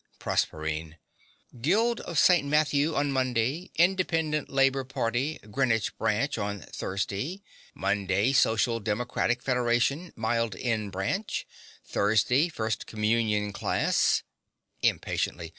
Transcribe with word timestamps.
PROSERPINE. 0.17 0.95
Guild 1.61 1.99
of 1.99 2.17
St. 2.17 2.43
Matthew 2.47 2.95
on 2.95 3.11
Monday. 3.11 3.69
Independent 3.77 4.49
Labor 4.49 4.83
Party, 4.83 5.37
Greenwich 5.51 5.95
Branch, 5.99 6.39
on 6.39 6.61
Thursday. 6.61 7.43
Monday, 7.75 8.33
Social 8.33 8.79
Democratic 8.79 9.43
Federation, 9.43 10.11
Mile 10.15 10.49
End 10.57 10.91
Branch. 10.91 11.45
Thursday, 11.85 12.49
first 12.49 12.87
Confirmation 12.87 13.53
class 13.53 14.23
(Impatiently). 14.81 15.49